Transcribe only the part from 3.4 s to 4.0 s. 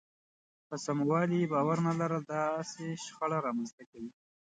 رامنځته